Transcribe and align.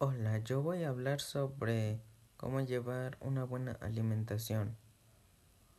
Hola, 0.00 0.38
yo 0.44 0.62
voy 0.62 0.84
a 0.84 0.90
hablar 0.90 1.20
sobre 1.20 1.98
cómo 2.36 2.60
llevar 2.60 3.18
una 3.18 3.42
buena 3.42 3.72
alimentación. 3.80 4.76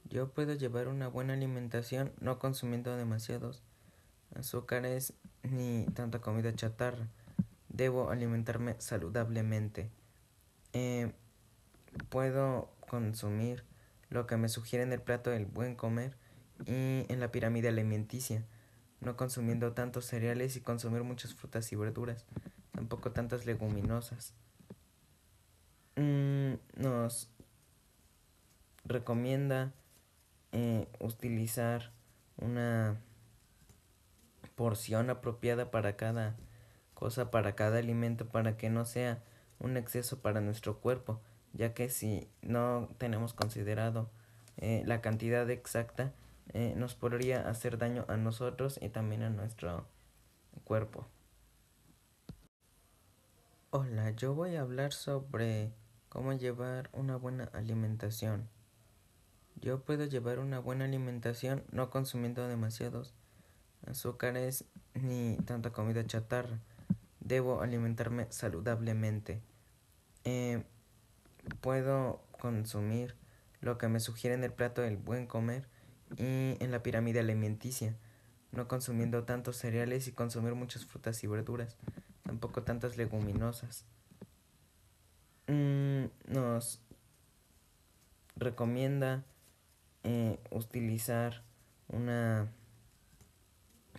Yo 0.03 0.33
puedo 0.33 0.55
llevar 0.55 0.89
una 0.89 1.07
buena 1.07 1.35
alimentación 1.35 2.11
no 2.19 2.37
consumiendo 2.37 2.97
demasiados 2.97 3.63
azúcares 4.35 5.13
ni 5.43 5.85
tanta 5.93 6.19
comida 6.19 6.53
chatarra. 6.53 7.07
Debo 7.69 8.09
alimentarme 8.09 8.75
saludablemente. 8.79 9.89
Eh, 10.73 11.13
puedo 12.09 12.73
consumir 12.89 13.63
lo 14.09 14.27
que 14.27 14.35
me 14.35 14.49
sugiere 14.49 14.83
en 14.83 14.91
el 14.91 15.01
plato 15.01 15.29
del 15.29 15.45
buen 15.45 15.75
comer 15.75 16.17
y 16.65 17.05
en 17.07 17.21
la 17.21 17.31
pirámide 17.31 17.69
alimenticia, 17.69 18.43
no 18.99 19.15
consumiendo 19.15 19.71
tantos 19.71 20.03
cereales 20.03 20.57
y 20.57 20.59
consumir 20.59 21.03
muchas 21.03 21.33
frutas 21.33 21.71
y 21.71 21.77
verduras 21.77 22.25
tampoco 22.79 23.11
tantas 23.11 23.45
leguminosas. 23.45 24.33
Mm, 25.97 26.53
nos 26.77 27.29
recomienda 28.85 29.73
eh, 30.53 30.87
utilizar 31.01 31.91
una 32.37 33.01
porción 34.55 35.09
apropiada 35.09 35.71
para 35.71 35.97
cada 35.97 36.37
cosa, 36.93 37.31
para 37.31 37.53
cada 37.53 37.79
alimento, 37.79 38.29
para 38.29 38.55
que 38.55 38.69
no 38.69 38.85
sea 38.85 39.21
un 39.59 39.75
exceso 39.75 40.21
para 40.21 40.39
nuestro 40.39 40.79
cuerpo, 40.79 41.19
ya 41.51 41.73
que 41.73 41.89
si 41.89 42.29
no 42.41 42.87
tenemos 42.97 43.33
considerado 43.33 44.09
eh, 44.55 44.83
la 44.85 45.01
cantidad 45.01 45.49
exacta, 45.49 46.13
eh, 46.53 46.75
nos 46.77 46.95
podría 46.95 47.49
hacer 47.49 47.77
daño 47.77 48.05
a 48.07 48.15
nosotros 48.15 48.79
y 48.81 48.87
también 48.87 49.23
a 49.23 49.29
nuestro 49.29 49.85
cuerpo. 50.63 51.05
Hola, 53.71 54.09
yo 54.15 54.33
voy 54.33 54.55
a 54.55 54.61
hablar 54.61 54.93
sobre 54.93 55.71
cómo 56.09 56.33
llevar 56.33 56.89
una 56.91 57.17
buena 57.17 57.51
alimentación. 57.53 58.49
Yo 59.61 59.81
puedo 59.81 60.05
llevar 60.05 60.39
una 60.39 60.57
buena 60.57 60.85
alimentación 60.85 61.63
no 61.71 61.91
consumiendo 61.91 62.47
demasiados 62.47 63.13
azúcares 63.85 64.65
ni 64.95 65.37
tanta 65.45 65.71
comida 65.71 66.03
chatarra. 66.03 66.57
Debo 67.19 67.61
alimentarme 67.61 68.25
saludablemente. 68.31 69.39
Eh, 70.23 70.63
puedo 71.61 72.23
consumir 72.41 73.13
lo 73.61 73.77
que 73.77 73.87
me 73.87 73.99
sugiere 73.99 74.33
en 74.33 74.43
el 74.43 74.51
plato 74.51 74.81
del 74.81 74.97
buen 74.97 75.27
comer 75.27 75.67
y 76.17 76.57
en 76.59 76.71
la 76.71 76.81
pirámide 76.81 77.19
alimenticia, 77.19 77.95
no 78.51 78.67
consumiendo 78.67 79.25
tantos 79.25 79.57
cereales 79.57 80.07
y 80.07 80.11
consumir 80.11 80.55
muchas 80.55 80.87
frutas 80.87 81.23
y 81.23 81.27
verduras 81.27 81.77
tampoco 82.29 82.61
tantas 82.61 82.95
leguminosas. 82.95 83.85
Mm, 85.47 86.05
nos 86.27 86.79
recomienda 88.35 89.23
eh, 90.03 90.37
utilizar 90.51 91.41
una 91.87 92.51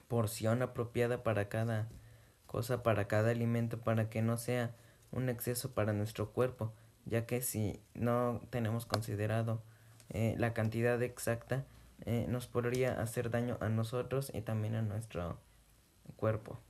porción 0.06 0.62
apropiada 0.62 1.24
para 1.24 1.48
cada 1.48 1.88
cosa, 2.46 2.84
para 2.84 3.08
cada 3.08 3.32
alimento, 3.32 3.80
para 3.80 4.08
que 4.10 4.22
no 4.22 4.36
sea 4.36 4.76
un 5.10 5.28
exceso 5.28 5.72
para 5.72 5.92
nuestro 5.92 6.30
cuerpo, 6.30 6.72
ya 7.06 7.26
que 7.26 7.42
si 7.42 7.82
no 7.94 8.42
tenemos 8.50 8.86
considerado 8.86 9.60
eh, 10.08 10.36
la 10.38 10.54
cantidad 10.54 11.02
exacta, 11.02 11.64
eh, 12.06 12.26
nos 12.28 12.46
podría 12.46 13.02
hacer 13.02 13.30
daño 13.30 13.58
a 13.60 13.68
nosotros 13.68 14.30
y 14.32 14.40
también 14.42 14.76
a 14.76 14.82
nuestro 14.82 15.36
cuerpo. 16.14 16.60